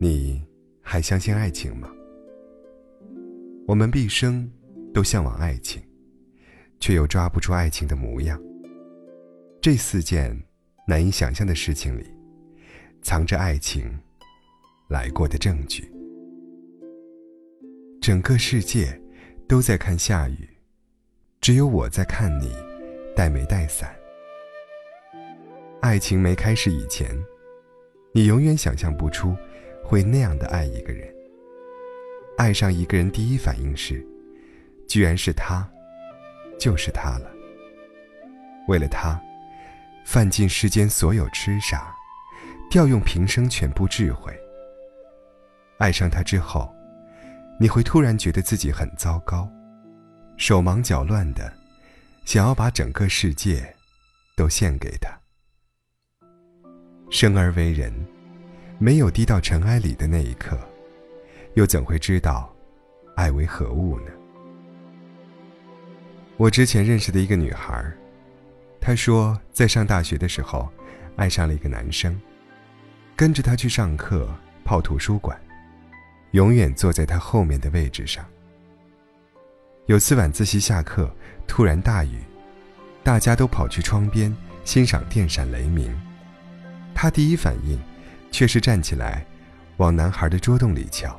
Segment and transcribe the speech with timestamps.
[0.00, 0.42] 你
[0.80, 1.90] 还相信爱情吗？
[3.66, 4.50] 我们毕生
[4.94, 5.82] 都向往爱情，
[6.80, 8.40] 却又抓不出爱情的模样。
[9.60, 10.40] 这四件
[10.86, 12.06] 难以想象的事情里，
[13.02, 13.84] 藏着爱情
[14.88, 15.92] 来过的证据。
[18.00, 18.98] 整个世界
[19.46, 20.48] 都在看下雨，
[21.40, 22.54] 只有我在看你
[23.14, 23.97] 带没带伞。
[25.80, 27.08] 爱情没开始以前，
[28.12, 29.36] 你永远想象不出
[29.84, 31.08] 会那样的爱一个人。
[32.36, 34.04] 爱上一个人，第一反应是，
[34.88, 35.68] 居然是他，
[36.58, 37.30] 就是他了。
[38.66, 39.20] 为了他，
[40.04, 41.94] 犯尽世间所有痴傻，
[42.70, 44.32] 调用平生全部智慧。
[45.78, 46.74] 爱上他之后，
[47.58, 49.48] 你会突然觉得自己很糟糕，
[50.36, 51.52] 手忙脚乱的，
[52.24, 53.74] 想要把整个世界
[54.36, 55.17] 都献给他。
[57.10, 57.92] 生而为人，
[58.78, 60.58] 没有低到尘埃里的那一刻。
[61.54, 62.54] 又怎会知道，
[63.16, 64.12] 爱为何物呢？
[66.36, 67.84] 我之前认识的一个女孩，
[68.80, 70.68] 她说在上大学的时候，
[71.16, 72.20] 爱上了一个男生，
[73.16, 74.28] 跟着他去上课，
[74.62, 75.36] 泡图书馆，
[76.32, 78.24] 永远坐在他后面的位置上。
[79.86, 81.10] 有次晚自习下课，
[81.46, 82.20] 突然大雨，
[83.02, 84.32] 大家都跑去窗边
[84.62, 85.92] 欣赏电闪雷鸣，
[87.00, 87.78] 他第一反应
[88.32, 89.24] 却是站起来，
[89.76, 91.16] 往男孩的桌洞里瞧。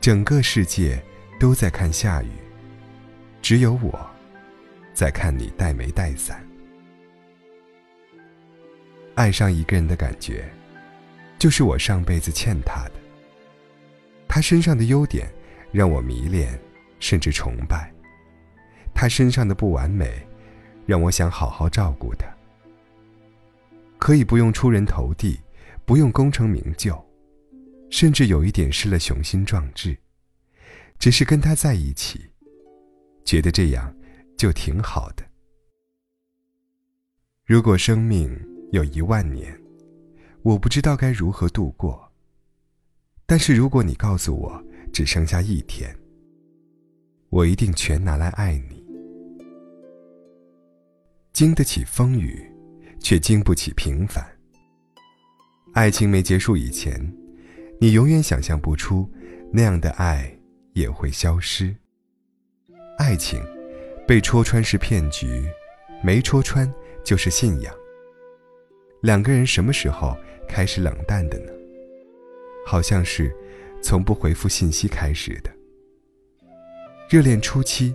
[0.00, 1.02] 整个世界
[1.40, 2.28] 都在看下雨，
[3.42, 3.98] 只有我
[4.94, 6.40] 在看你带没带伞。
[9.16, 10.48] 爱上一个人的感觉，
[11.36, 12.92] 就是我上辈子欠他的。
[14.28, 15.28] 他身上的优点
[15.72, 16.56] 让我迷恋，
[17.00, 17.90] 甚至崇拜；
[18.94, 20.24] 他身上的不完美，
[20.86, 22.37] 让我想好好照顾他。
[23.98, 25.38] 可以不用出人头地，
[25.84, 26.96] 不用功成名就。
[27.90, 29.96] 甚至有一点失了雄心壮志，
[30.98, 32.20] 只是跟他在一起，
[33.24, 33.94] 觉得这样
[34.36, 35.24] 就挺好的。
[37.46, 38.30] 如果生命
[38.72, 39.58] 有一万年，
[40.42, 42.06] 我不知道该如何度过。
[43.24, 45.98] 但是如果你告诉我只剩下一天，
[47.30, 48.86] 我一定全拿来爱你。
[51.32, 52.46] 经得起风雨，
[53.00, 54.24] 却经不起平凡。
[55.74, 57.12] 爱情没结束以前。
[57.80, 59.08] 你永远想象不出，
[59.52, 60.36] 那样的爱
[60.72, 61.72] 也会消失。
[62.98, 63.40] 爱情
[64.04, 65.48] 被戳穿是骗局，
[66.02, 66.68] 没戳穿
[67.04, 67.72] 就是信仰。
[69.00, 70.16] 两个人什么时候
[70.48, 71.52] 开始冷淡的呢？
[72.66, 73.32] 好像是
[73.80, 75.50] 从不回复信息开始的。
[77.08, 77.94] 热恋初期，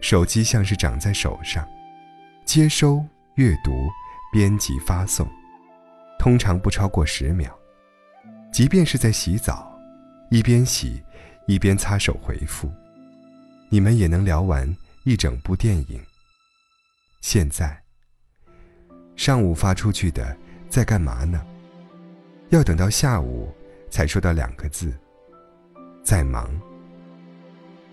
[0.00, 1.68] 手机像是长在手上，
[2.46, 3.04] 接收、
[3.34, 3.70] 阅读、
[4.32, 5.26] 编辑、发送，
[6.18, 7.56] 通常不超过十秒。
[8.52, 9.78] 即便是在洗澡，
[10.30, 11.02] 一边洗，
[11.46, 12.70] 一边擦手回复，
[13.70, 16.00] 你们也能聊完一整部电影。
[17.20, 17.82] 现在，
[19.16, 20.36] 上午发出去的
[20.68, 21.44] 在干嘛呢？
[22.50, 23.52] 要等到下午
[23.90, 24.92] 才收到两个字，
[26.02, 26.50] 在忙。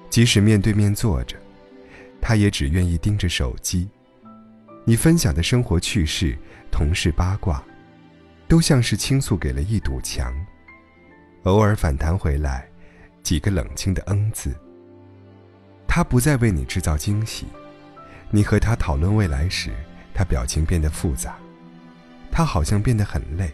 [0.10, 1.38] 即使面对面坐着，
[2.22, 3.90] 他也只愿意盯着手机。
[4.86, 6.38] 你分享的生活趣事、
[6.72, 7.62] 同事八卦。
[8.48, 10.32] 都像是倾诉给了一堵墙，
[11.46, 12.70] 偶尔反弹回来，
[13.24, 14.56] 几个冷清的“嗯”字。
[15.88, 17.48] 他不再为你制造惊喜，
[18.30, 19.74] 你和他讨论未来时，
[20.14, 21.38] 他表情变得复杂，
[22.32, 23.52] 他好像变得很累，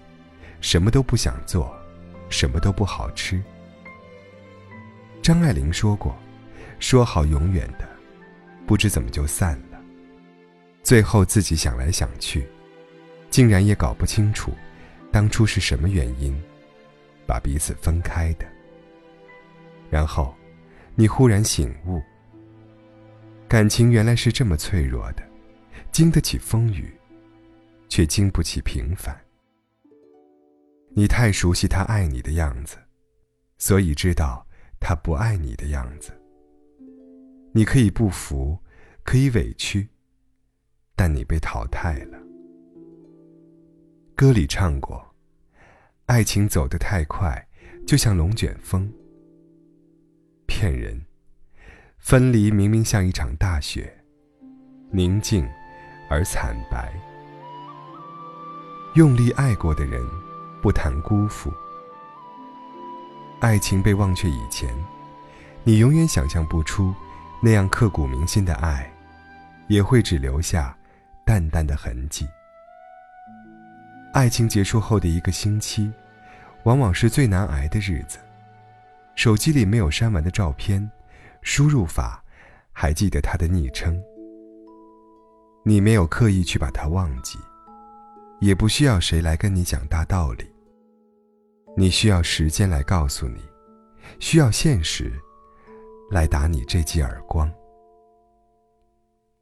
[0.59, 1.73] 什么都不想做，
[2.29, 3.41] 什么都不好吃。
[5.21, 6.13] 张爱玲说过
[6.79, 7.87] ：“说好永远的，
[8.67, 9.70] 不知怎么就散了。”
[10.83, 12.47] 最后自己想来想去，
[13.29, 14.51] 竟然也搞不清楚。
[15.11, 16.33] 当初是什么原因，
[17.27, 18.45] 把彼此分开的？
[19.89, 20.33] 然后，
[20.95, 22.01] 你忽然醒悟，
[23.47, 25.23] 感情原来是这么脆弱的，
[25.91, 26.93] 经得起风雨，
[27.89, 29.19] 却经不起平凡。
[30.93, 32.77] 你太熟悉他爱你的样子，
[33.57, 34.47] 所以知道
[34.79, 36.11] 他不爱你的样子。
[37.53, 38.57] 你可以不服，
[39.03, 39.89] 可以委屈，
[40.95, 42.17] 但你被淘汰了。
[44.15, 45.15] 歌里唱过
[46.05, 47.47] ：“爱情走得太快，
[47.87, 48.91] 就像龙卷风。”
[50.45, 51.05] 骗人，
[51.97, 53.91] 分离明明像一场大雪，
[54.91, 55.47] 宁静
[56.09, 56.93] 而惨白。
[58.95, 60.05] 用力爱过的人，
[60.61, 61.49] 不谈辜负。
[63.39, 64.69] 爱情被忘却以前，
[65.63, 66.93] 你永远想象不出，
[67.41, 68.93] 那样刻骨铭心的爱，
[69.67, 70.77] 也会只留下
[71.25, 72.27] 淡淡的痕迹。
[74.13, 75.91] 爱情结束后的一个星期，
[76.63, 78.17] 往往是最难挨的日子。
[79.15, 80.89] 手机里没有删完的照片，
[81.41, 82.23] 输入法
[82.71, 84.01] 还记得他的昵称。
[85.63, 87.37] 你没有刻意去把他忘记，
[88.39, 90.45] 也不需要谁来跟你讲大道理。
[91.77, 93.41] 你需要时间来告诉你，
[94.19, 95.13] 需要现实
[96.09, 97.49] 来打你这记耳光。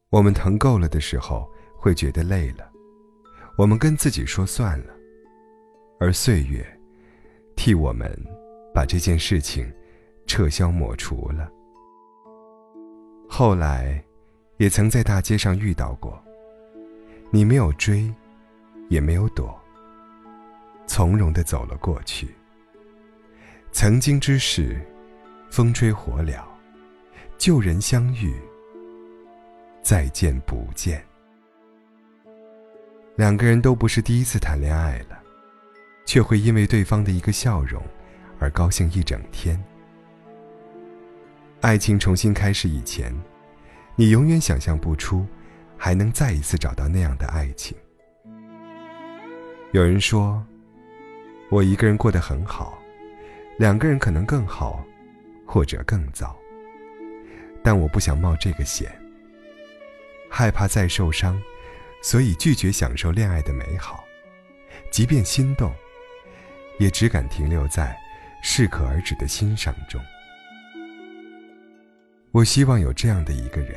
[0.10, 1.50] 我们疼够了的时候，
[1.80, 2.70] 会觉得累了，
[3.58, 4.94] 我们跟自己说算了，
[5.98, 6.66] 而岁月
[7.56, 8.14] 替我们
[8.74, 9.72] 把这件事情
[10.28, 11.50] 撤销抹除了。
[13.30, 14.04] 后来，
[14.58, 16.22] 也曾在大街上遇到过，
[17.32, 18.14] 你没有追，
[18.90, 19.58] 也没有躲，
[20.86, 22.28] 从容的走了过去。
[23.72, 24.82] 曾经之事，
[25.50, 26.44] 风吹火燎，
[27.38, 28.34] 旧人相遇。
[29.82, 31.04] 再见不见。
[33.20, 35.22] 两个人都不是第一次谈恋爱了，
[36.06, 37.84] 却会因为对方的一个笑容
[38.40, 39.62] 而高兴一整天。
[41.60, 43.14] 爱情重新开始以前，
[43.98, 45.28] 你永远想象不出
[45.76, 47.76] 还能再一次找到那样的爱情。
[49.74, 50.42] 有人说，
[51.50, 52.80] 我一个人过得很好，
[53.58, 54.82] 两个人可能更好，
[55.46, 56.34] 或者更糟。
[57.62, 58.90] 但我不想冒这个险。
[60.30, 61.38] 害怕再受伤，
[62.02, 64.04] 所以拒绝享受恋爱的美好。
[64.92, 65.74] 即便心动，
[66.80, 67.96] 也只敢停留在
[68.42, 70.02] 适可而止的欣赏中。
[72.32, 73.76] 我希望有这样的一个人，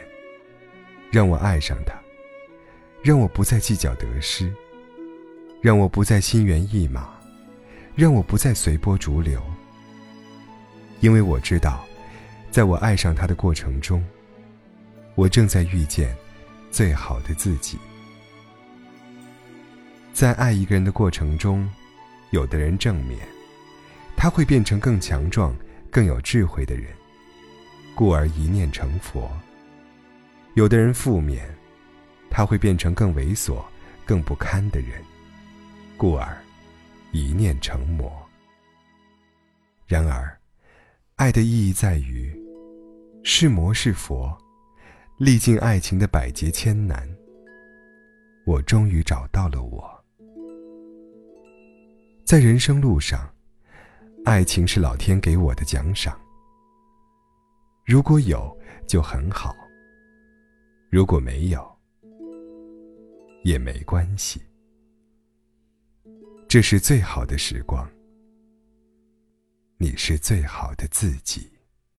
[1.11, 1.95] 让我爱上他，
[3.03, 4.53] 让我不再计较得失，
[5.61, 7.19] 让我不再心猿意马，
[7.95, 9.43] 让我不再随波逐流。
[11.01, 11.85] 因为我知道，
[12.51, 14.05] 在我爱上他的过程中，
[15.15, 16.17] 我正在遇见。
[16.71, 17.77] 最好的自己，
[20.23, 21.69] 在爱一个人的过程中，
[22.31, 23.19] 有的人正面，
[24.17, 25.53] 他会变成更强壮、
[25.91, 26.87] 更有智慧的人，
[27.93, 29.29] 故而一念成佛；
[30.55, 31.53] 有的人负面，
[32.31, 33.65] 他会变成更猥琐、
[34.07, 35.03] 更不堪的人，
[35.97, 36.41] 故而
[37.11, 38.09] 一念成魔。
[39.89, 40.39] 然而，
[41.17, 42.33] 爱的意义在于，
[43.25, 44.39] 是魔是佛。
[45.19, 47.13] 历尽爱情的百劫千难，
[48.47, 49.92] 我终于找到了我。
[52.33, 53.31] 在人生路上，
[54.25, 56.19] 爱情是老天给我的奖赏。
[57.85, 58.59] 如果有，
[58.89, 59.55] 就很好；
[60.89, 61.79] 如果没有，
[63.45, 64.41] 也没关系。
[66.49, 67.87] 这是最好的时光，
[69.77, 71.52] 你是最好的自己。